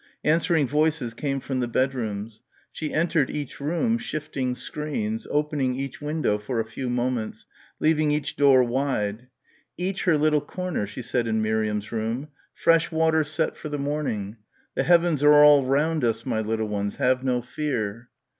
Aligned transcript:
Answering 0.23 0.67
voices 0.67 1.13
came 1.13 1.39
from 1.39 1.59
the 1.59 1.67
bedrooms. 1.67 2.41
She 2.71 2.91
entered 2.91 3.29
each 3.29 3.59
room, 3.59 3.99
shifting 3.99 4.55
screens, 4.55 5.27
opening 5.29 5.75
each 5.75 6.01
window 6.01 6.39
for 6.39 6.59
a 6.59 6.65
few 6.65 6.89
moments, 6.89 7.45
leaving 7.79 8.09
each 8.09 8.35
door 8.35 8.63
wide. 8.63 9.27
"Each 9.77 10.05
her 10.05 10.17
little 10.17 10.41
corner," 10.41 10.87
she 10.87 11.03
said 11.03 11.27
in 11.27 11.43
Miriam's 11.43 11.91
room, 11.91 12.29
"fresh 12.55 12.89
water 12.91 13.23
set 13.23 13.55
for 13.55 13.69
the 13.69 13.77
morning. 13.77 14.37
The 14.73 14.81
heavens 14.81 15.21
are 15.21 15.35
all 15.43 15.65
round 15.65 16.03
us, 16.03 16.25
my 16.25 16.39
little 16.41 16.67
ones; 16.67 16.95
have 16.95 17.23
no 17.23 17.43
fear." 17.43 18.09